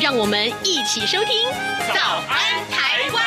[0.00, 1.48] 让我们一起收听
[1.94, 3.24] 《早安台湾》。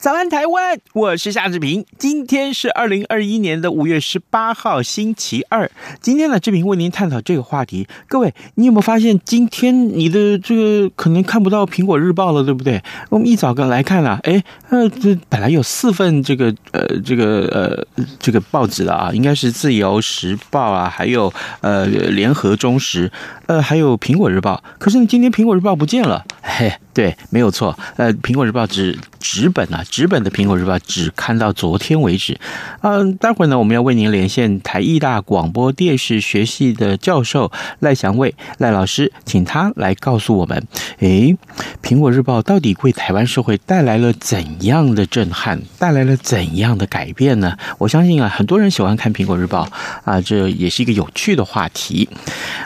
[0.00, 0.80] 早安，台湾！
[0.94, 1.84] 我是夏志平。
[1.98, 5.70] 今天是二零二一年的五月十八号，星期二。
[6.00, 7.86] 今天呢，志平为您探讨这个话题。
[8.08, 12.82] 各位，你有没有发现，今天你的这个可能看不到《苹果日报》了，对不对？
[13.10, 23.06] 我们一早个来看了，哎，呃，这本来有四份这个呃这个呃这个报纸的啊，应该是《自由时报》啊，还有呃《联合中时》，
[23.48, 24.62] 呃，还有《苹果日报》。
[24.78, 26.24] 可是呢，今天《苹果日报》不见了。
[26.40, 27.78] 嘿，对，没有错。
[27.96, 29.82] 呃，《苹果日报》只纸本啊。
[29.88, 32.38] 纸本的《苹果日报》只看到昨天为止，
[32.82, 40.62] 嗯，待会儿呢，我们要为您连线台艺大广播电视学系的教授赖祥卫赖老师，请他来告诉我们，
[40.98, 41.34] 诶，
[41.88, 47.56] 《苹果日报》到底为台湾社会带来了怎样的震撼，带来了怎样的改变呢？
[47.78, 49.64] 我相信啊，很多人喜欢看《苹果日报》
[50.04, 52.10] 啊，这也是一个有趣的话题。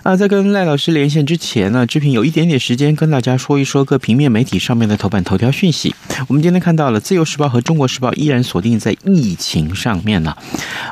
[0.02, 5.94] 啊，在跟赖老师连线之前呢，志平有一点点时间跟大家说一说各平面媒体上面的头版头条讯息。
[6.28, 10.36] 我们今天看到了自由时报和中国时报依然锁定在疫情上面呢。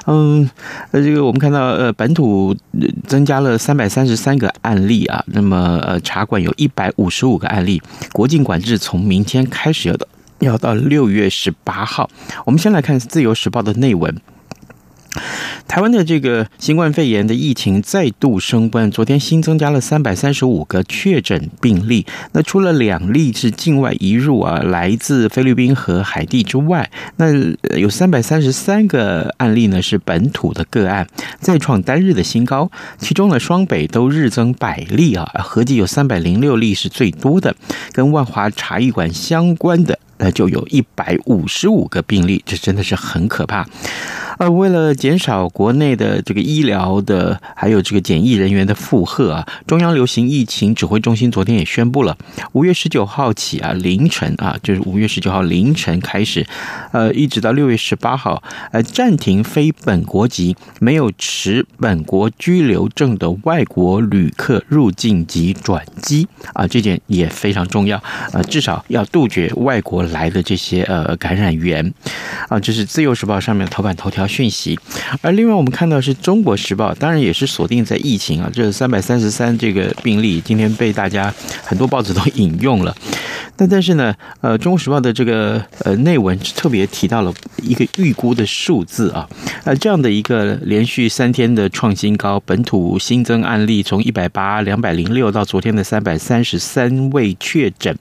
[0.06, 0.48] 嗯，
[0.90, 2.56] 呃，这个我们看到呃本土
[3.06, 7.80] 增加了三百三十三个案例啊，那么呃茶馆有一百五十五个案例，
[8.12, 10.06] 国境管制从明天开始要到
[10.40, 12.10] 要到六月十八号。
[12.44, 14.14] 我们先来看自由时报的内文。
[15.68, 22.06] 台湾的这个新冠肺炎的疫情再度升温，昨天新增加了三百三十五个确诊病例。
[22.32, 27.26] 那除了两例是境外移入啊，来自菲律宾和海地之外，那
[27.78, 31.06] 有三百三十三个案例呢是本土的个案，
[31.40, 32.70] 再创单日的新高。
[32.98, 37.54] 其中呢，双北都日增百例啊，合计有三百零六例是最多的。
[37.92, 43.66] 跟万华茶艺馆相关的，那就有一百五十五个病例，这真的是很可怕。
[44.38, 52.16] 呃，为了减少国内的这个医疗的还有这个检疫人员的负荷啊，中央流行疫情指挥中心昨天也宣布了，
[52.52, 56.46] 五月十九号起啊，凌晨啊，就是五月十九号凌晨开始，
[56.92, 58.42] 呃，一直到六月十八号，
[58.72, 67.98] 呃，暂停非本国籍、没有持本国居留证的外国旅客入境及转机啊，这点也非常重要
[68.32, 71.92] 啊，至少要杜绝外国来的这些呃感染源
[72.48, 74.21] 啊，这是自由时报上面头版头条。
[74.26, 74.78] 讯息，
[75.20, 81.32] 而另外我们看到是中国时报，当然也是锁定在疫情啊，这三百三十三这个病例，今天被大家
[81.64, 82.94] 很多报纸都 引用了。
[83.54, 89.28] 但但是呢，呃，中国时报的这个呃内文特别提到了一个预估的数字啊，
[89.64, 97.94] 呃，这样的一个连续三天的创新高，本土新增案例从一百八、两百零六到昨天的三百三十三位确诊，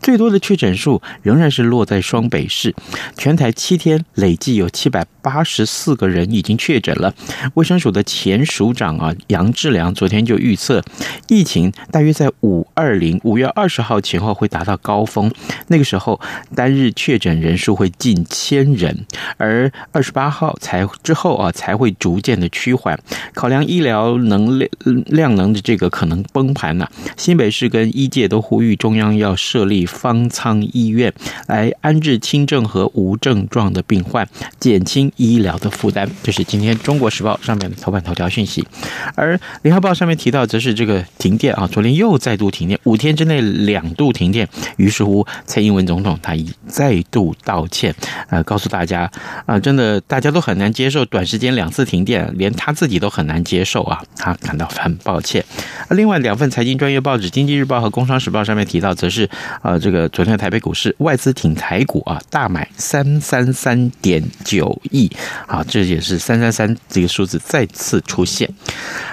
[0.00, 2.74] 最多的确诊数仍然是落在双北市，
[3.18, 7.14] 全台七天累计有七百八十四个人已经确诊了。
[7.54, 10.82] 卫生署的前署长啊杨志良昨天就预测，
[11.28, 15.04] 疫情大约在五二零五月二十号前后会达到高。
[15.04, 15.30] 峰，
[15.68, 16.20] 那个时候
[16.56, 22.98] 单日确诊人数会近千人，而二十八号才之后啊才会逐渐的趋缓。
[23.34, 24.70] 考量医疗能量
[25.06, 31.12] 量能的这个可能崩盘呢、新北市跟医界都呼吁中央要设立方舱医院
[31.46, 34.26] 来安置轻症和无症状的病患，
[34.58, 36.08] 减轻医疗的负担。
[36.22, 38.66] 这是今天中国时报上面的头版头条讯息，
[39.14, 44.48] 而联合报上面提到则是这个停电啊，昨天又再度停电，五天之内两度停电。
[44.76, 47.94] 于是乎，蔡英文总统他已再度道歉，
[48.28, 49.10] 呃，告诉大家，
[49.46, 55.44] 啊、真的大家都很难接受短时间两次停电，连他自己都很难接受啊，他感到很抱歉。
[55.90, 59.28] 另外两份财经专业报纸《经济日报》和《工商时报》上面提到，则是
[59.62, 65.10] 呃，这个昨天的台北股市外资挺台股啊，大买三三三点九亿，
[65.46, 68.48] 好，这也是三三三这个数字再次出现。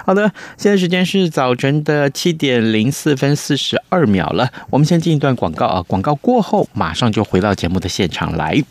[0.06, 5.72] 好的，现在时间是早晨的七点零四分四十二秒了，我们先进一段广告。
[5.72, 5.82] 啊！
[5.88, 8.62] 广告过后，马上就回到节目的现场来。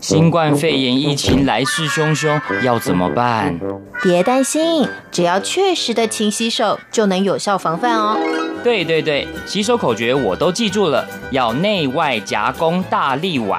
[0.00, 3.58] 新冠肺炎疫情来势汹汹，要怎么办？
[4.02, 8.18] 别担心，只要确实的勤洗手，就能有效防范哦。
[8.64, 13.58] 对对对，洗手口诀我都记住了，要内外夹攻大力腕。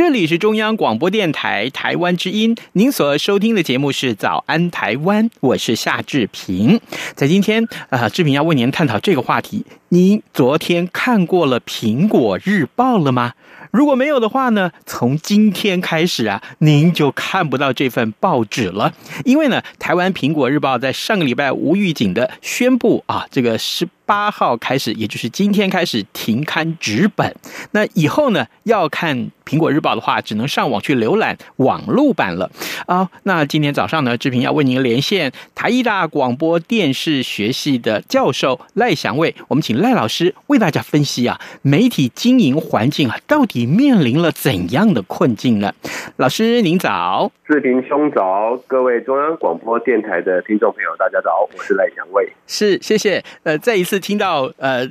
[0.00, 6.80] 这里是中央广播电台台湾之音，您所收听的节目是《早安台湾》，我是夏志平。
[7.14, 9.66] 在今天啊，志平要为您探讨这个话题。
[9.90, 13.34] 您昨天看过了《苹果日报》了吗？
[13.72, 18.94] 如果没有的话呢，从今天开始啊，您就看不到这份报纸了。
[19.26, 27.32] 因为呢，台湾《苹果日报》在上个礼拜无预警的宣布啊，这个是八号开始，也就是今天开始停刊纸本。
[27.70, 29.16] 那以后呢，要看
[29.46, 32.50] 《苹果日报》的话，只能上网去浏览网络版了
[32.86, 33.08] 啊。
[33.22, 45.72] 那今天早上呢，志平要为您连线台艺大广播电视学系的教授赖祥卫，我们请赖老师为大家分析啊，媒体经营环境啊，到底面临了怎样的困境呢？
[46.16, 53.99] 老师您早，志平兄早，各位中央广播电台的听众朋友，大家早，我是赖祥卫，是谢谢，呃，再一次。
[54.00, 54.86] 听到呃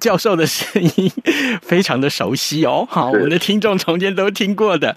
[0.00, 1.12] 教授的声音，
[1.62, 2.86] 非常的熟悉哦。
[2.90, 4.96] 好，我们的听众从前都听过的。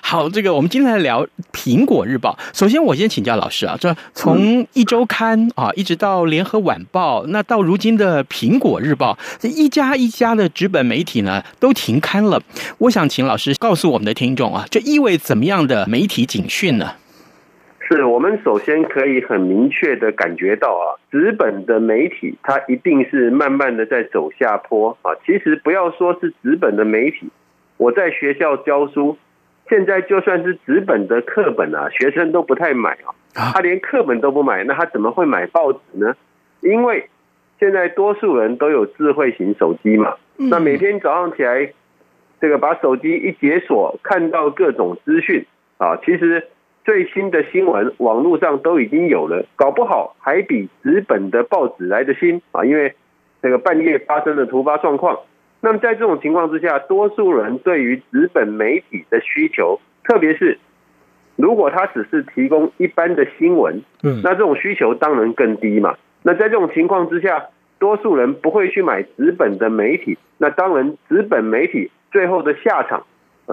[0.00, 2.38] 好，这个我们今天来聊《苹果日报》。
[2.58, 12.40] 首先，我先请教老师啊，这从一周刊啊，一直到联合晚报，那到如今的《苹果日报》，这一家一家的纸本媒体呢都停刊了。
[12.78, 16.92] 我想请老师告诉我们的听众啊，这意味怎么样的媒体警讯呢？
[17.90, 25.14] 是我们首先可以很明确的感觉到啊，纸本的媒体它一定是慢慢的在走下坡啊。
[25.24, 27.30] 其实不要说是纸本的媒体，
[27.78, 29.16] 我在学校教书，
[29.70, 33.14] 现在就算是纸本的课本啊，学生都不太买啊。
[33.54, 36.14] 他连课本都不买，那他怎么会买报纸呢？
[36.60, 37.08] 因为
[37.58, 41.72] 现在多数人都有智慧型手机嘛，那每天早上起来，
[42.38, 45.46] 这个把手机一解锁，看到各种资讯
[45.78, 46.48] 啊，其实。
[46.88, 52.64] 最新的新闻，网络上都已经有了，搞不好还比纸本的报纸来的新啊！
[52.64, 52.94] 因为
[53.42, 55.18] 这个半夜发生的突发状况，
[55.60, 60.58] 那么在这种情况之下，多数人对于纸本媒体的需求，特别是
[61.36, 65.94] 如果他只是提供一般的新闻，嗯，那这种需求当然更低嘛。
[66.22, 67.48] 那在这种情况之下，
[67.78, 73.04] 多数人不会去买纸本的媒体，那当然纸本媒体最后的下场。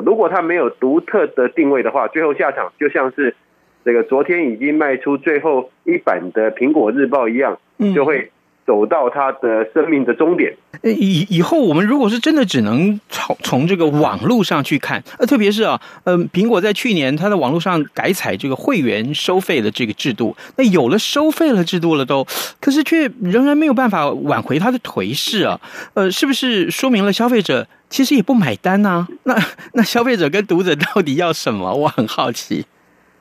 [0.03, 3.35] 如果它没有独特的定位的话，最后下场就像是
[3.83, 7.59] 这个昨天已经卖出最后一版的《苹果日报》一样，
[7.93, 8.31] 就会
[8.65, 10.55] 走到他的生命的终点。
[10.83, 22.25] 以以后我们如果是真的只能从从这个网络上去看，呃，特别是啊，嗯，苹果在去年它的网络上改采这个会员收费的这个制度，那有了收费了制度了都，
[22.59, 25.59] 可是却仍然没有办法挽回它的颓势啊，
[25.93, 27.67] 呃，是不是说明了消费者？
[27.87, 29.37] 其实也不买单呢、啊，那
[29.73, 31.71] 那消费者跟读者到底要什么？
[31.71, 32.65] 我很好奇。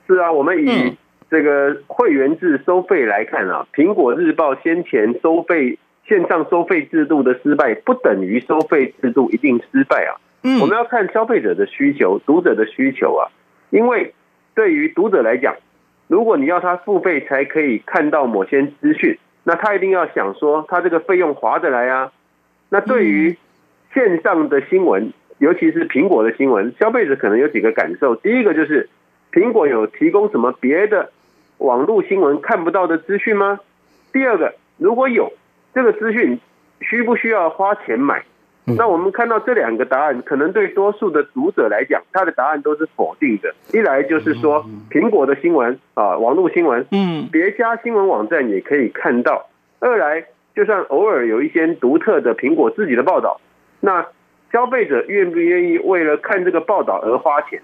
[0.07, 0.97] 是啊，我们以
[1.35, 10.15] 这个会员制收费来看啊，苹果日报先前收费线上收费制度的失败，不等于收费制度一定失败啊。
[10.45, 13.35] 嗯，我们要看消费者的需求、读者的需求啊。
[13.71, 14.15] 因为
[14.55, 15.57] 对于读者来讲，
[16.07, 22.13] 如果你要他付费才可以看到某些资讯，那他一定要想说他这个费用划得来啊。
[22.69, 23.37] 那对于
[23.93, 28.15] 线上的新闻，尤其是苹果的新闻，消费者可能有几个感受。
[28.15, 28.89] 第一个就是，
[29.33, 31.11] 苹果有提供什么别的
[31.65, 33.59] 网络新闻看不到的资讯吗？
[34.13, 35.33] 第二个，如果有
[35.73, 36.39] 这个资讯，
[36.83, 38.23] 需不需要花钱买？
[38.67, 43.55] 那我们看到这两个答案，可能对多数的读者来讲，他的答案都是否定的。
[43.73, 49.47] 一来就是说，苹果的新闻啊，网络新闻，嗯，别家新闻网站也可以看到；
[49.81, 53.41] 二来，就算偶尔有一些独特的苹果自己的报道。
[53.81, 54.07] 那
[54.53, 57.61] 消费者愿不愿意为了看这个报道而花钱？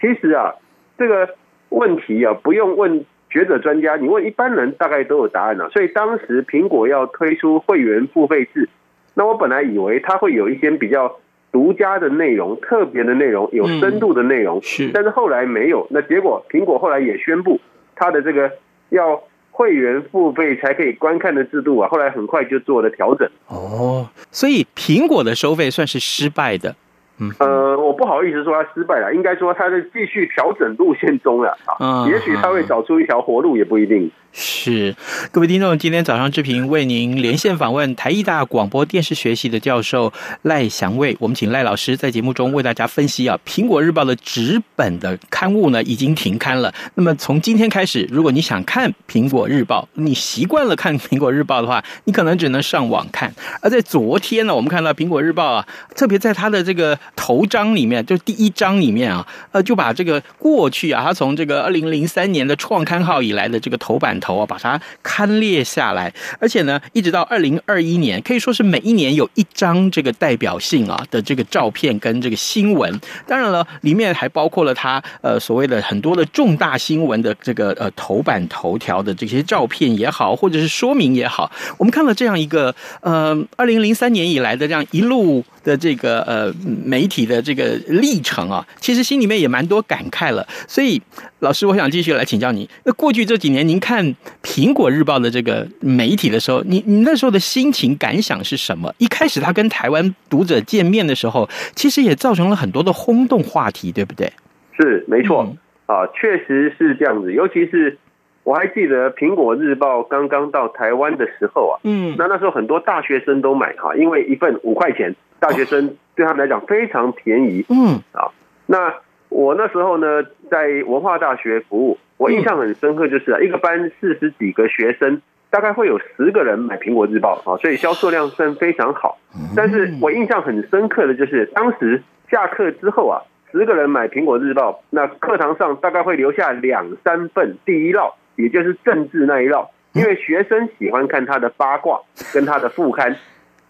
[0.00, 0.54] 其实啊，
[0.98, 1.36] 这个
[1.68, 5.70] 问题啊，不用问学者专家，你问一般人大概都有答案了。
[5.70, 8.68] 所以当时苹果要推出会员付费制，
[9.14, 11.16] 那我本来以为它会有一些比较
[11.50, 15.86] 独家的内容、特别的内容、有深度的内容，是，但是后来没有。
[15.90, 17.60] 那结果苹果后来也宣布
[17.96, 18.50] 它的这个
[18.90, 19.22] 要。
[19.52, 23.28] 会员付费才可以观看的制度啊，后来很快就做了调整。
[23.48, 26.74] 哦，所以苹果的收费算是失败的，
[27.20, 32.06] 嗯，呃，我不好意思说他失败了，应该说他在继续调整路线中了啊。
[32.08, 34.10] 也许他会找出一条活路，也不一定。
[34.32, 34.94] 是，
[35.32, 46.72] 各位听众，今天早上志平为您连线访问台艺大广播电视学系的教授赖祥卫，我们请赖老师在节目中为大家分析啊，《苹果日报》的纸本的刊物呢已经停刊了。
[46.94, 53.34] 那么从今天开始，如果你想看《苹果日报》，你习惯了看《苹果日报》的话，你可能只能上网看。
[53.60, 73.00] 而在昨天呢，我们看到《苹果日报》啊，特别在它的这个头章里面，就第一章里面啊，呃，就把这个过去啊，它从这个二零零三年的创刊号以来的这个头版头啊，把它刊列下来，而且呢，一直到二零二一年，可以说是每一年有一张这个代表性啊的这个照片跟这个新闻。
[73.26, 86.52] 当然了，里面还包括了它呃所谓的很多的重大新闻的这个呃头版头条的这些照片也好，或者是说明也好，我们看了这样一个呃二零零三年以来的这样一路的这个呃
[86.84, 90.46] 媒体的这个历程啊，其实心里面也蛮多感慨了。
[90.66, 91.00] 所以，
[91.40, 92.68] 老师，我想继续来请教你。
[92.84, 94.04] 那过去这几年，您看
[94.42, 98.94] 《苹果日报》的这个媒体的时候，你你那时候的心情感想是什么？
[98.98, 104.32] 一开始他跟台湾读者见面的时候，其实也造成了很多的轰动话题，对不对？
[104.78, 107.32] 是，没错、嗯、啊，确实是这样子。
[107.32, 107.98] 尤其是
[108.44, 115.14] 我还记得《苹果日报》刚刚到台湾的时候啊，嗯，那那时候很多大学生都买哈，因为一份五块钱。
[115.40, 118.28] 大学生对他们来讲非常便宜，嗯啊，
[118.66, 118.94] 那
[119.30, 129.16] 我那时候呢在文化大学服务，我印象很深刻，就是啊，一个班四十几个学生，大概会有十个人买苹果日报啊，所以销售量算非常好。
[129.56, 142.00] 但是我印象很深刻的就是，当时下课之后啊，十个人买苹果日报，那课堂上大概会留下两三份第一烙，也就是政治那一绕，因为学生喜欢看他的八卦
[142.32, 143.16] 跟他的副刊。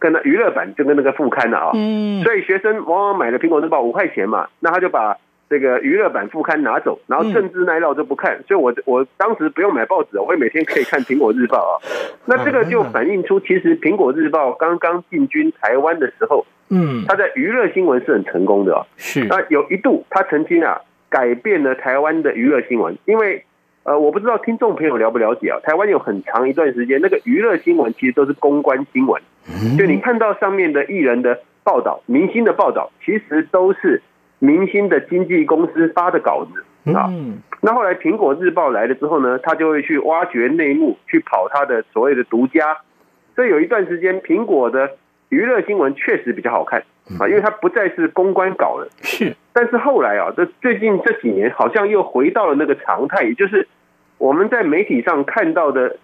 [0.03, 5.15] 跟那娱乐版就跟那个副刊的啊，嗯，所以学生往往买了苹果日报五块钱嘛，那他就把
[5.51, 11.73] 这个娱乐版副刊拿走，然后政治那一绕就不看，所以我我当时不用买报纸，我会每天可以看苹果日报啊。
[12.25, 18.87] 那这个就反映出，其实苹果日报刚刚进军台湾的时候，嗯，他在娱乐新闻是很成功的啊。
[18.97, 23.45] 是，那有一度他曾经啊改变了台湾的娱乐新闻，因为。
[23.83, 25.59] 呃，我不知道听众朋友了不了解啊？
[25.65, 29.23] 台湾有很长一段时间，那个娱乐新闻其实都是公关新闻，
[29.79, 34.03] 就你看到上面的艺人的报道、明星的报道，其实都是
[34.39, 37.11] 明星的经纪公司发的稿子啊。
[37.63, 42.77] 那后来苹果日报来了之后呢，他就会去挖掘内幕，去跑他的所谓的独家。
[43.35, 44.91] 所以有一段时间，苹果的
[45.31, 46.85] 娱乐新闻确实比较好看
[47.19, 48.89] 啊，因为它不再是公关稿了。
[49.01, 49.35] 是。
[49.53, 53.67] 但是后来啊，这最近这几年好像又回到了那个常态，也就是
[54.19, 55.97] 我们在媒体上看到的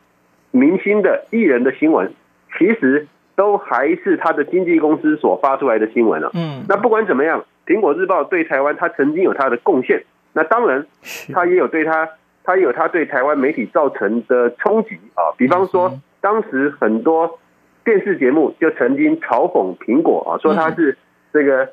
[0.51, 2.13] 明星的艺人的新闻，
[2.59, 3.07] 其实
[3.37, 6.31] 都还是他的经纪公司所发出来的新闻了。
[6.35, 10.87] 嗯，那不管怎么样，苹果日报对台湾它曾经有它的贡献，那当然
[11.33, 12.09] 它也有对它，
[12.43, 15.35] 它也有它对台湾媒体造成的冲击啊。
[15.37, 17.39] 比方说，当时很多
[17.87, 20.99] 电视节目就曾经嘲讽苹果啊，说它是
[21.33, 21.67] 这个。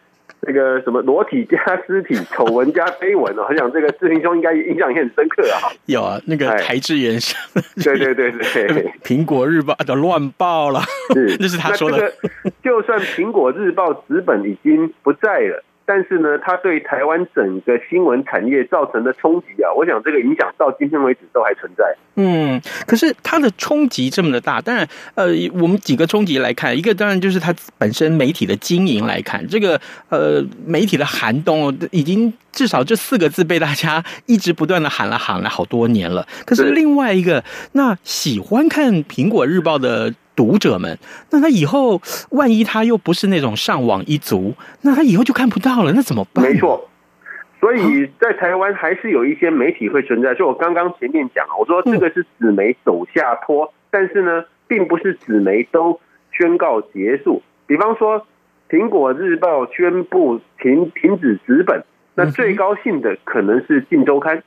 [0.45, 5.71] 这个什么裸体加尸体，丑闻加绯闻哦， 我想这个志平兄应该印象也很深刻啊。
[5.85, 7.39] 有啊，那个台志远生，
[7.81, 10.81] 对对对对，苹果日报的乱报了，
[11.13, 12.11] 是， 那是他说的。
[12.61, 15.63] 就算苹果日报纸本已经不在了。
[15.85, 21.95] 但是呢，它对台湾整个新闻产业造成的冲击啊，我想这个影响到今天为止都还存在。
[22.15, 36.27] 嗯，可是它的冲击这么的大，当然，呃，我们几个冲击来看，一个当然就是它本身媒体的经营来看，这个呃媒体的寒冬已经至少这四个字被大家一直不断的喊了喊了好多年了。
[36.45, 40.13] 可是另外一个，那喜欢看苹果日报的。
[40.35, 40.97] 读者们，
[41.31, 46.45] 那他以后万一他又不是那种上网一族，那他以后就看不到了，那怎么办？
[46.45, 46.89] 没错，
[47.59, 50.33] 所以在台湾还是有一些媒体会存在。
[50.35, 55.99] 就我刚刚前面讲，我说这个是纸媒走下坡，嗯，但是呢，并不是纸媒都
[56.31, 57.41] 宣告结束。
[57.67, 58.19] 比方说，
[58.69, 61.83] 《苹果日报》宣布停停止纸本，
[62.15, 64.43] 那最高兴的可能是《镜周刊》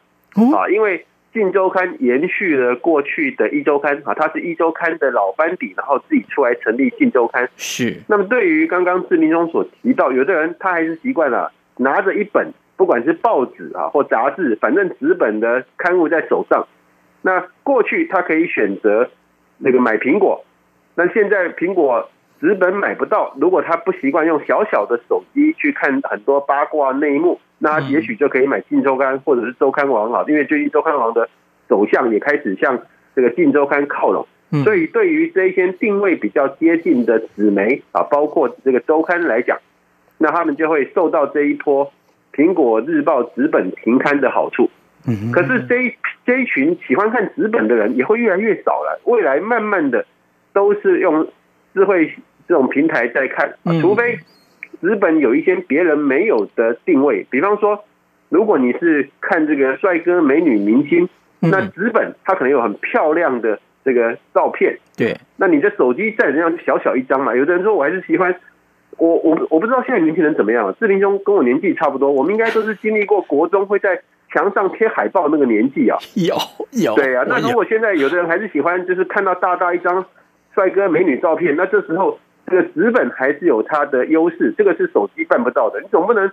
[0.57, 0.99] 啊，因为。
[1.37, 7.45] 《镜周刊》延续了过去的一周刊啊，它是一周刊的老班底，然后自己出来成立《镜周刊》。
[7.59, 7.95] 是。
[8.09, 16.66] 那么，对于刚刚志明中所提到，有的人他还是习惯了拿着一本，不管是报纸啊或杂志，反正纸本的刊物在手上。
[17.21, 19.11] 那过去他可以选择
[19.59, 20.43] 那个买苹果，
[20.95, 22.09] 那现在苹果
[22.40, 27.40] 纸本买不到，如果他不习惯用小小的手机去看很多八卦内幕。
[27.59, 31.26] 那也许就可以买《晋周刊》或者是《周刊王》啊，因为最近《周刊王》的
[31.66, 32.78] 走向也开始向
[33.14, 34.26] 这个《晋周刊》靠拢，
[34.62, 39.59] 所以对于这一些定位比较接近的纸媒啊，包括这个周刊来讲，
[40.19, 41.90] 那他们就会受到这一波
[42.35, 44.69] 苹果日报纸本停刊的好处。
[45.09, 45.95] 嗯，可是这一
[46.26, 49.00] 这一群喜欢看纸本的人也会越来越少了。
[49.05, 50.05] 未来慢慢的
[50.52, 51.26] 都是用
[51.76, 52.11] 智慧
[52.49, 54.18] 这种平台在看，除非
[54.80, 57.85] 纸本有一些别人没有的定位，比方说，
[58.30, 61.06] 如果你是看这个帅哥美女明星，
[61.40, 67.37] 那纸本它可能有很漂亮的这个照片，对，那你的手机再怎样小小一张嘛。
[67.37, 68.35] 有的人说我还是喜欢。
[68.99, 74.00] 我我我不知道现在年轻人怎么样，志霖兄跟我年纪差不多，我们应该都是经历过国中会在
[74.33, 75.99] 墙上贴海报那个年纪啊。
[76.16, 76.35] 有
[76.73, 80.02] 有对啊，那如果现在有的人还是喜欢，就是看到大大一张
[80.56, 86.32] 帅哥美女照片，那这时候这个纸本还是有它的优势，这个是手机办不到的，你总不能。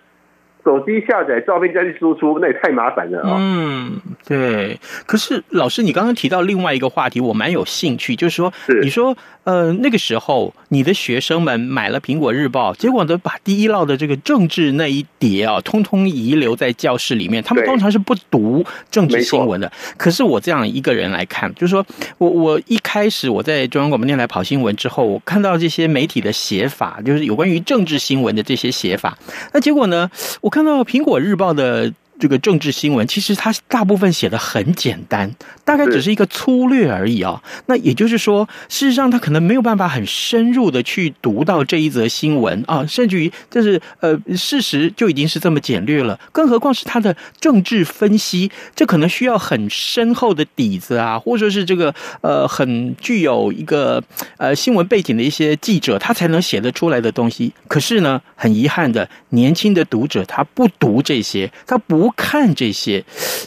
[0.63, 3.35] 手机下载照片再去输出，那也太麻烦了啊！
[3.37, 4.79] 嗯，对。
[5.05, 17.43] 可是老师，你刚刚提到另外一个话题，我蛮有兴趣，就是说，你说，呃，那个时候你的学生们买了苹果日报，结果呢，把第一烙的这个政治那一叠啊，通通遗留在教室里面。
[17.43, 19.69] 他们通常是不读政治新闻的。
[19.97, 21.85] 可是我这样一个人来看，就是说
[22.17, 29.17] 我我一开始我在中央广播电台跑新闻之后，我看到这些媒体的写法，就是有关于政治新闻的这些写法，
[29.53, 30.52] 那结果呢，我。
[30.53, 31.91] 看到《苹果日报》的。
[32.23, 35.29] 这个政治新闻其实它大部分写的很简单，
[35.65, 37.43] 大概只是一个粗略而已啊。
[37.65, 54.01] 那也就是说，事实上他可能没有办法很深入的去读到这一则新闻啊，甚至于就是呃事实就已经是这么简略了，更何况是他的政治分析，这可能需要很深厚的底子啊，或者说是这个呃很具有一个
[54.37, 57.51] 呃新闻背景的一些记者，他才能写得出来的东西。
[57.67, 62.12] 可是呢，很遗憾的，年轻的读者他不读这些，他不。
[62.15, 63.03] 看这些，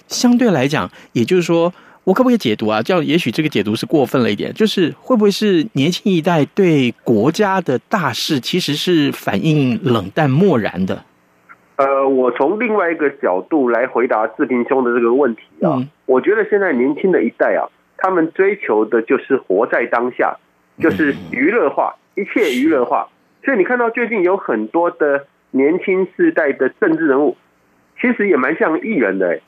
[0.08, 1.72] 相对来讲，也就是说，
[2.04, 2.82] 我可不可以解读啊？
[2.82, 11.04] 叫也许这个解读是过分了一点，就是会不会是年轻一代对国家的大事其实是反应冷淡漠然的？
[11.76, 20.38] 呃，我从另外一个角度来回答志平兄的这个问题啊，嗯、我觉得现在年轻的一代啊，他们追求的就是活在当下，
[20.80, 23.08] 就是娱乐化，一切娱乐化。
[23.44, 27.36] 所以你看到最近有很多的年轻世代的政治人物。
[28.00, 29.40] 其实也蛮像艺人的哎，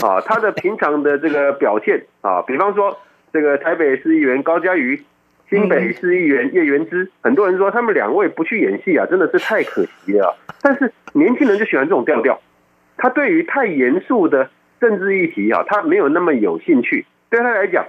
[0.06, 2.98] 啊，他的平常的这个表现啊，比方说
[3.32, 5.02] 这个台北市议员高嘉瑜，
[5.48, 10.36] 新北市议员叶元之，很多人说他们两位不去演戏啊，真的是太可惜了。
[10.62, 12.40] 但是年轻人就喜欢这种调调，
[12.96, 17.04] 他对于太严肃的政治议题啊，他没有那么有兴趣。
[17.28, 17.86] 对他来讲，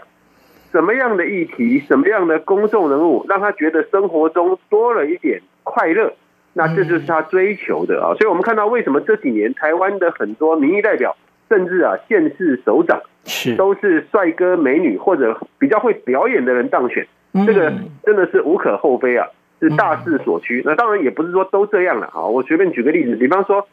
[0.72, 6.14] 什么样的议题，什么样的公众人物，让他觉得生活中多了一点快乐。
[6.54, 11.16] 那这就是他追求的啊，所以我们看到为什么这几年台湾的很多民意代表，
[11.48, 13.56] 甚至啊县市首长，是。
[13.56, 17.08] 都是帅哥美女或者比较会表演的人当选，
[17.46, 19.28] 这个真的是无可厚非啊，
[19.62, 20.62] 是大势所趋。
[20.66, 23.66] 那当然也不是说都这样了啊，我随便举个例子，比方说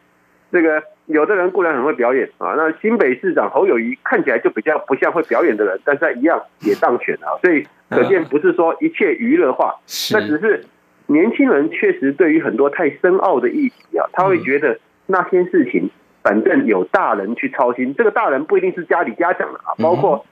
[0.49, 9.75] 这个有的人固然很会表演啊，那新北市长侯友谊看起来就比较不像会表演的人，但是他一样也当选啊，所以可见不是说一切娱乐化，
[10.13, 10.63] 那只是。
[11.09, 15.89] 年轻人确实对于很多太深奥的议题啊，他会觉得那些事情
[16.21, 20.25] 反正有大人去操心，这个大人不一定是家里家长啊，包括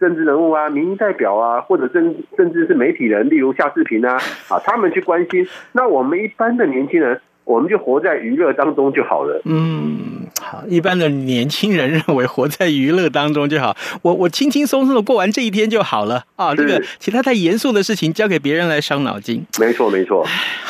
[0.00, 4.16] 政治人物啊、民意代表啊，或者甚甚至是媒体人，例如夏志平啊，
[4.50, 5.46] 啊，他们去关心。
[5.72, 7.20] 那我们一般的年轻人。
[7.44, 9.40] 我们就活在娱乐当中就好了。
[9.44, 16.54] 嗯，好，一般的年轻人认为活在娱乐当中就好，我我轻轻松松的过完这一天就好了啊。
[16.54, 19.44] 这个其他太严肃的事情交给别人来伤脑筋。
[19.60, 20.26] 没错，没错。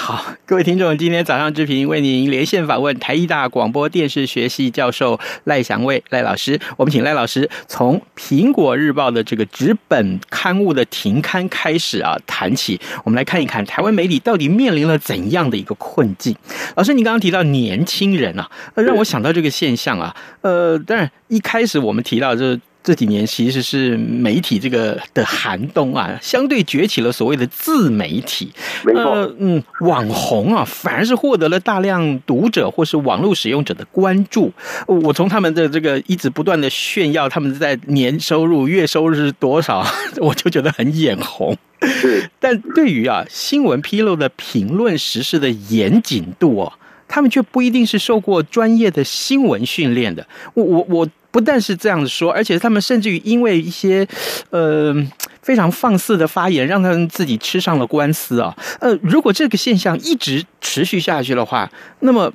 [0.07, 6.61] 好，各位听众，今天早上之平为您连线访问台艺大广播电视学系教授赖祥蔚赖老师。
[6.77, 16.37] 我们请赖老师从《苹果日报》的这个纸本刊物的停刊开始啊谈起，我们来看一看台湾媒体到底面临了怎样的一个困境。
[16.77, 20.15] 老师，你刚刚提到年轻人啊，让我想到这个现象啊。
[20.43, 28.53] 呃，当然一开始我们提到这这几年其实是媒体这个的寒冬啊，相对崛起了所谓的自媒体。
[28.85, 29.03] 没错。
[29.03, 34.53] 呃，嗯，网红啊，反而是获得了大量读者或是网络使用者的关注。
[34.87, 39.83] 我从他们的这个一直不断的炫耀他们在年收入、月收入是多少，
[40.21, 41.57] 我就觉得很眼红。
[41.81, 46.73] 是，但对于啊新闻披露的评论时事的严谨度哦，
[47.09, 50.27] 他们却不一定是受过专业的新闻训练的。
[50.53, 54.07] 我我我不但是这样子说，而且他们甚至于因为一些
[54.51, 54.95] 呃
[55.43, 58.55] 非常放肆的发言，让他们自己吃上了官司啊。
[58.79, 61.69] 呃，如果这个现象一直持续下去的话，
[61.99, 62.33] 那么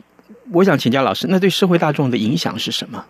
[0.52, 3.06] 我想请教老师，那对社会大众的影响是什么？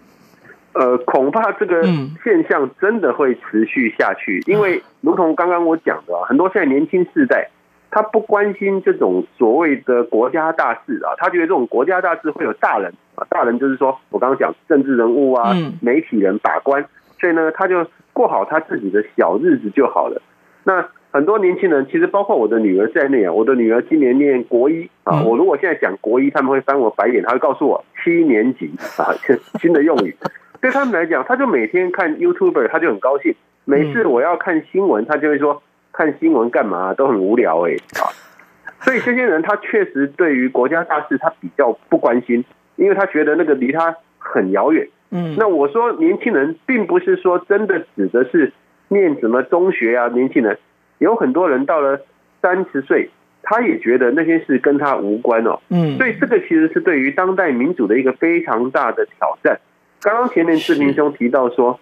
[0.73, 1.81] 呃，恐怕这个
[2.23, 7.49] 现象真的会持续下去，因为如同刚刚我讲的啊，很多现在年轻世代，
[7.91, 16.85] 他不关心这种所谓的国家大事啊，他觉得这种国家大事会有大人啊，大人就是说我刚刚讲政治人物啊、媒体人把关，
[17.19, 20.21] 所以呢，他就过好他自己的小日子就好了。
[20.63, 29.09] 那很多年轻人，其实包括我的女儿在内啊，我的女儿今年念国一啊，我如果现在讲国一，他们会翻我白眼，他会告诉我七年级啊，
[29.59, 30.15] 新的用语，
[30.61, 33.33] 对他们来讲，他就每天看 YouTuber，他就很高兴。
[33.65, 35.63] 每次我要看新闻，他就会说。
[35.91, 38.07] 看新闻干嘛都很无聊哎啊，
[38.81, 44.87] 所以这些人他确实对于国家大事他比较不关心，因为他觉得那个离他很遥远。
[45.11, 48.53] 嗯，那我说年轻人并不是说真的指的是
[48.87, 50.57] 念什么中学啊，年轻人
[50.99, 51.99] 有很多人到了
[52.41, 53.09] 三十岁，
[53.41, 55.59] 他也觉得那些事跟他无关哦。
[55.69, 59.59] 嗯，所以这个其实是对于当代民主的一个非常大的挑战。
[60.01, 61.79] 刚刚前面志明兄提到说。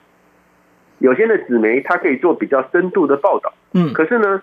[0.99, 4.41] 有些的纸媒，它可以做比较深度的报道，嗯，可是呢，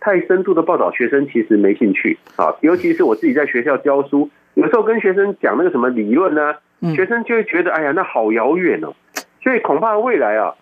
[0.00, 2.54] 太深度的报道，学生其实没兴趣啊。
[2.60, 6.54] 尤其是我自己在学校教书，有时候跟学生讲那个什么理论呢，
[6.94, 8.94] 学生就会觉得，哎呀，那好遥远哦。
[9.42, 10.54] 所以恐怕未来啊，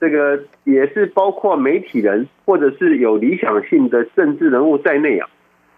[0.00, 5.28] 这个也是包括媒体人或者是有理想性的政治人物在内啊，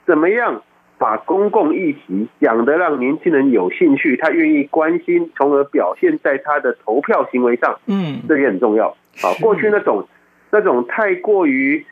[0.07, 0.63] 怎么样？
[1.01, 7.81] 把公共议题讲得让年轻人有兴趣，他愿意关心，从而表现在他的投票行为上。
[7.87, 8.91] 嗯，这也很重要。
[9.23, 10.07] 啊，过去那种
[10.53, 11.87] 那种太过于。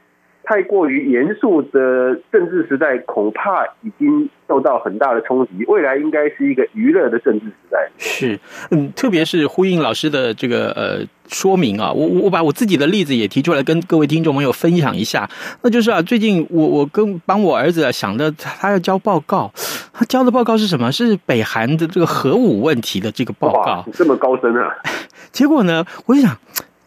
[0.49, 5.63] 太过于严肃的政治时代，恐怕已经受到很大的冲击。
[5.67, 7.87] 未来应该是一个娱乐的政治时代。
[7.99, 15.29] 是，嗯，特别是呼应老师的这个呃说明啊，我我我把我自己的例子也提出来，跟各位听众朋友分享一下。
[15.61, 19.53] 那就是啊，最近我我跟帮我儿子啊想的，他要交报告，
[19.93, 20.91] 他交的报告是什么？
[20.91, 24.75] 是北韩的这个核武问题的这个报告，这么高深啊！
[25.31, 26.35] 结果呢，我就想，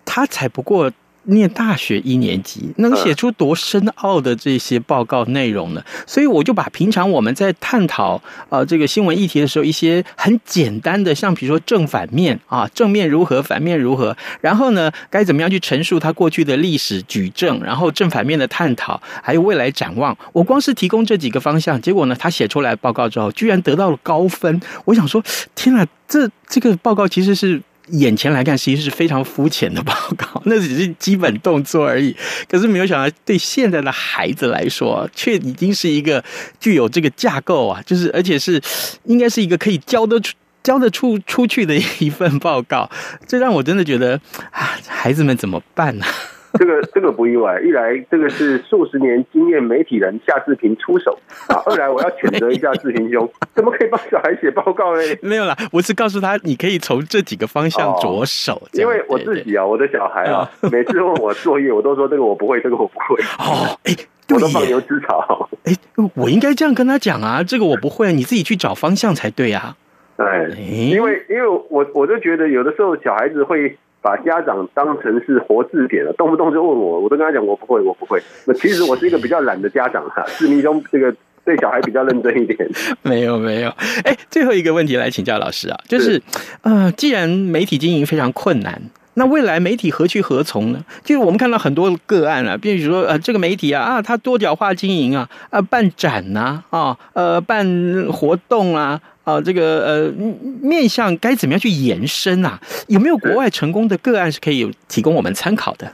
[0.03, 0.91] 他才不过。
[1.25, 5.83] 念大学一年级，能写出多深奥的这些报告内容呢？
[6.07, 20.17] 所以我就把平常我们在探讨啊这个新闻议题的时候，一些很简单的，像比如说正反面啊，正面如何，反面如何，然后呢，该怎么样去陈述它过去的历史举证，然后正反面的探讨，还有未来展望。
[20.33, 24.59] 我光是提供这几个方向，结果呢，他写出来报告之后，居然得到了高分。
[24.85, 27.61] 我想说，天哪，这这个报告其实是。
[27.91, 32.15] 眼前来看，其实是非常肤浅的报告， 那只是基本动作而已。
[32.49, 36.23] 可是没有想到，对现在的孩子来说，却已经是一个
[36.59, 38.61] 具有这个架构啊，就是而且是
[39.05, 42.89] 应该是一个可以教得出、教得出出去的一份报告。
[43.27, 44.19] 这让我真的觉得
[44.51, 46.05] 啊，孩子们怎么办呢？
[46.59, 55.01] 这个这个不意外，一来这个是数十年经验媒体人夏志平出手啊， 二来我要谴责一下志平兄，怎么可以帮小孩写报告呢？
[55.21, 63.21] 没有啦，我是告诉他你可以从这几个方向着手，哦，因为我自己啊，我的小孩啊， 每次问我作业，我都说这个我不会，这个我不会。
[63.39, 63.95] 哦，哎，
[64.29, 65.49] 我都放牛吃草。
[65.63, 65.73] 哎，
[66.15, 69.77] 我应该这样跟他讲啊，这个我不会，你自己去找方向才对啊。
[70.17, 73.77] 哎，因为因为我我就觉得有的时候小孩子会。
[74.01, 78.19] 把家长当成是活字典了，动不动就问我，我都跟他讲我不会，我不会。
[78.45, 81.13] 那其实我是一个比较懒的家长哈， 志明兄这个
[81.45, 82.67] 对小孩比较认真一点。
[83.03, 83.69] 没有没有，
[84.03, 86.21] 哎，最后一个问题来请教老师啊，就是，是
[86.63, 88.81] 呃，既然媒体经营非常困难，
[89.13, 90.83] 那未来媒体何去何从呢？
[91.03, 97.65] 就是我们看到很多个案啊，比如说呃，这个媒体啊啊，它多角化经营啊啊，办展呐啊，啊，呃，办
[98.11, 98.99] 活动啊。
[99.31, 100.11] 啊，这个呃，
[100.61, 102.59] 面向该怎么样去延伸啊？
[102.87, 105.91] 有没有国外成功的个案是可以提供我们参考的？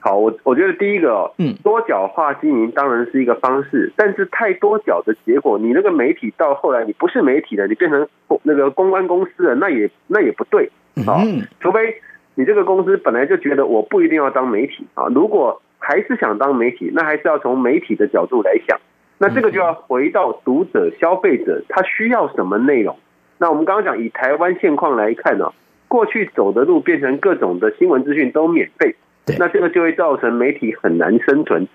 [0.00, 8.06] 好，我我觉得第一个哦，嗯，多角化经营当然是一个方式，但是太多角的结果，你那个媒体到后来你不是媒体了，你变成
[8.42, 10.70] 那个公关公司了，那也那也不对
[11.06, 11.22] 啊。
[11.60, 11.96] 除非
[12.34, 18.78] 你这个公司本来就觉得我不一定要当媒体啊，如果还是想当媒体，那还是要从媒体的角度来想。
[19.18, 22.98] 那这个就要回到读者、消费者，他需要什么内容？
[23.38, 25.52] 那我们刚刚讲，以台湾现况来看呢，
[25.88, 28.96] 过去走的路变成各种的新闻资讯都免费，
[29.38, 31.68] 那这个就会造成媒体很难生存。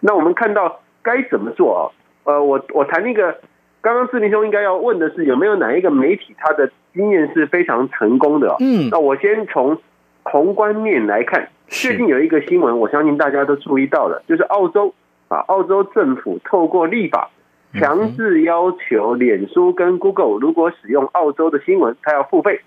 [0.00, 1.82] 那我们看到该怎么做啊？
[2.24, 3.38] 呃，我我谈那个，
[3.80, 8.56] 刚刚志明兄应该要问的是，有没有哪一个媒体他的经验是非常成功的？
[8.60, 9.78] 嗯，那我先从
[10.22, 14.94] 宏观面来看，最近有一个新闻，我相信大家都注意到了，就是澳洲。
[15.28, 15.38] 啊！
[15.48, 17.30] 澳洲政府透过立法
[17.74, 22.60] 强制要求脸书跟 Google，如果使用澳洲的新闻，它要付费。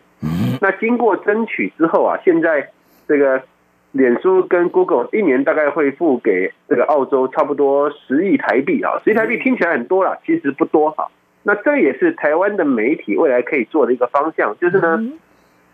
[0.60, 2.70] 那经过争取之后啊，现在
[3.08, 3.42] 这个
[3.92, 11.08] 脸书跟 Google 一年大概会付给这个澳洲差不多十亿台币啊，十亿台币听起来很多了，其实不多哈。
[11.44, 15.00] 那这也是台湾的媒体未来可以做的一个方向，就是呢，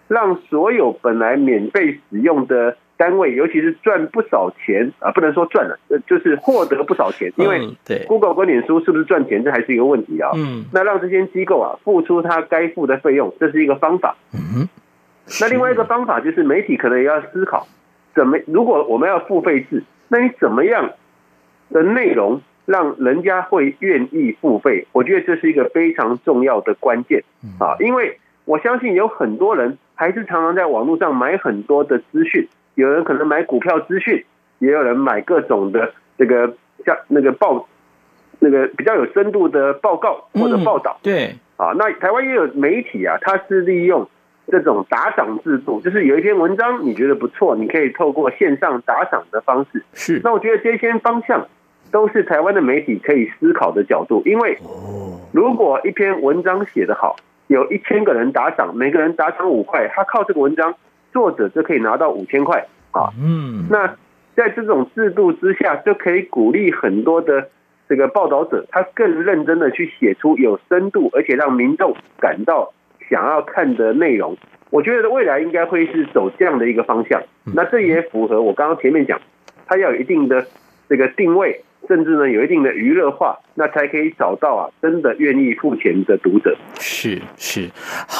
[0.07, 5.77] 让所有本来免费使用的单位，尤其是赚不少钱啊，不能说赚了，
[6.07, 7.75] 就是获得不少钱，因为
[8.07, 10.29] Google 跟脸书是不是赚钱，这还是一个问题啊。
[10.35, 14.15] 嗯，那让这些机构啊付出他该付的费用，这是一个方法。
[14.33, 14.69] 嗯，
[15.41, 17.67] 那另外一个方法就是媒体可能也要思考，
[18.13, 20.91] 怎么如果我们要付费制，那你怎么样
[21.71, 24.85] 的内容让人家会愿意付费？
[24.91, 27.23] 我觉得这是一个非常重要的关键
[27.59, 32.47] 啊，因为我相信有很多人还是常常在网络上买很多的资讯。
[32.75, 34.25] 有人可能买股票资讯，
[34.59, 36.55] 也有人买各种的这个
[36.85, 37.67] 像那个报，
[38.39, 40.97] 那个比较有深度的报告或者报道。
[41.03, 44.09] 对，啊，那台湾也有媒体啊，它是利用
[44.47, 49.83] 这种打赏制度，就是有一篇文章你觉得不错，你可以透过线上打赏的方式。
[49.93, 51.47] 是，那我觉得这些方向
[51.91, 54.57] 都是台湾的媒体可以思考的角度，因为
[55.31, 60.73] 如果一篇文章写得好，有一千个人打赏，每个人打赏五块，他靠这个文章。
[61.13, 63.95] 作者就可以拿到五千块啊，嗯，那
[64.35, 67.47] 在这种制度之下，就可以鼓励很多的
[67.87, 72.73] 这个报道者，他更认真的去写出有深度，而且让民众感到
[73.09, 74.35] 想要看的内容。
[74.71, 77.21] 我觉得未来应该会是走这样的一个方向，
[77.55, 79.21] 那这也符合我刚刚前面讲，
[79.67, 80.45] 它要有一定的
[80.89, 81.63] 这个定位。
[81.85, 86.55] 甚至呢，有一定的娱乐化，那才可以找到啊，真的愿意付钱的读者。
[86.79, 87.69] 是是，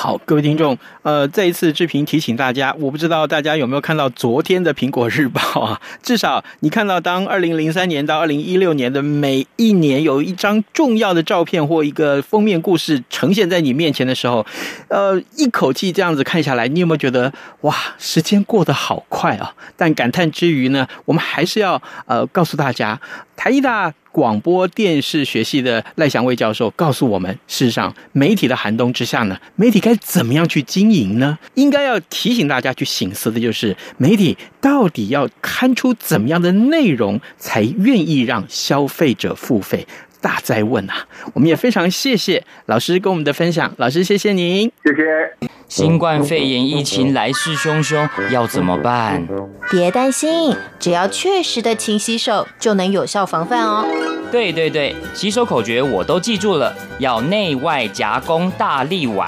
[0.04, 5.80] 好，各位听众，呃，再一次志平提醒大家，我不知道大家有没有看到昨天的《苹果日报》啊？
[6.04, 14.46] 至少你看到，当二零零三年到二零一六年的每一年有一张重要的照片或一个封面故事呈现在你面前的时候，
[14.90, 19.54] 呃，一口气这样子看下来，你有没有觉得哇，时间过得好快啊？
[19.78, 23.00] 但感叹之余呢，我们还是要呃告诉大家，
[23.38, 23.54] 台。
[23.54, 31.40] 台大广播电视学系的赖祥威教授告诉我们：事实上，媒体的寒冬之下呢，媒体该怎么样去经营呢？
[31.56, 39.88] 应该要提醒大家去醒思的就是，媒体到底要刊出怎么样的内容，才愿意让消费者付费？
[40.24, 40.96] 大在问啊！
[41.34, 45.50] 我们也非常谢谢老师跟我们的分享，老师谢谢您，谢谢。
[45.68, 49.28] 新冠肺炎疫情来势汹汹，要怎么办？
[49.70, 53.86] 别担心，只要确实的勤洗手，就能有效防范哦。
[54.32, 59.28] 对对对，洗手口诀我都记住了，要内外夹攻大立腕。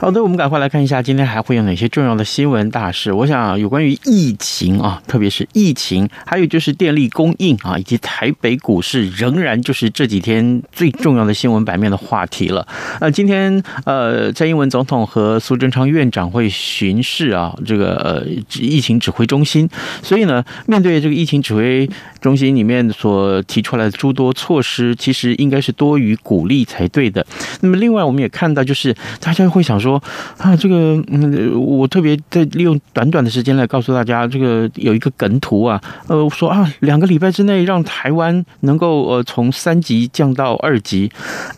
[0.00, 3.10] 好的，我们赶快来看一下今天还会有哪些重要的新闻大事。
[3.10, 12.66] 我想有关于疫情啊，特别是疫情，还有就是电力供应啊，以及台北股市，仍然就是这几天最重要的新闻版面的话题了。
[13.00, 18.26] 呃，今天呃，蔡英文总统和苏贞昌院长会巡视啊，这个呃
[18.60, 19.66] 疫情指挥中心，
[20.02, 21.88] 所以呢，面对这个疫情指挥
[22.24, 27.24] 中心里面所提出来的诸多措施，其实应该是多于鼓励才对的。
[27.60, 30.02] 那么，另外我们也看到，就是大家会想说。
[30.38, 41.10] 啊，这个嗯，我特别在利用短短的时间来告诉大家，这个有一个梗图啊，呃，说啊，两个礼拜之内让台湾能够呃从三级降到二级，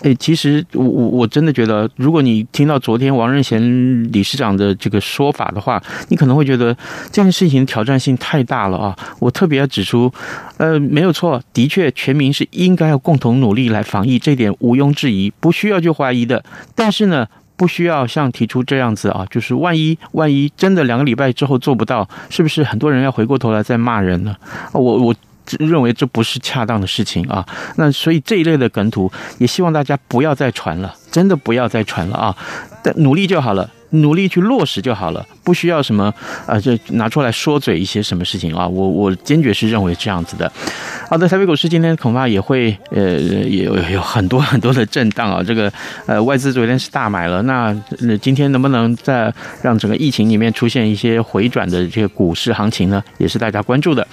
[0.03, 6.75] 哎，其实我我我真的觉得，如果你听到昨天王任贤理事长的这个说法的话，你可能会觉得
[7.13, 8.97] 这件事情挑战性太大了啊。
[9.19, 10.13] 我特别要指出，
[10.59, 16.45] 呃，没有错，的确全民是应该要共同努力来防疫，这点毋庸置疑，不需要去怀疑的。
[16.75, 17.27] 但是呢。
[17.59, 24.37] 不需要像提出这样子啊，就是万一万一真的两个礼拜之后做不到，是不是很多人要回过头来再骂人呢？
[24.75, 25.15] 我我
[25.59, 27.43] 认为这不是恰当的事情啊。
[27.77, 32.37] 那所以这一类的梗图，也希望大家不要再传了，真的不要再传了啊！
[32.83, 33.71] 但努力就好了。
[33.91, 36.13] 努力去落实就好了，不需要什么
[36.47, 38.67] 啊，就拿出来说嘴一些什么事情啊。
[38.67, 40.51] 我我坚决是认为这样子的。
[41.09, 45.43] 好的，台北股市今天恐怕也会呃也有有很多很多的震荡啊。
[45.43, 45.73] 这个
[46.07, 47.75] 呃外资昨天是大买了，那
[48.21, 53.03] 今天能不能再让整个疫情里面出现一些回转的这个股市行情呢？
[53.19, 54.07] 也是大家关注的。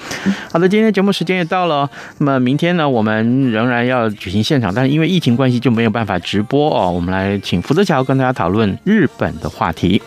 [0.52, 6.92] 好的，今天节目时间也到了，那么明天呢，我们仍然要举行现场，但是因为疫情关系就没有办法直播哦。
[6.92, 10.04] 我们来请福泽桥跟大家讨论日本的话话题。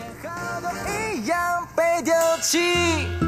[1.15, 3.26] 一样被丢弃。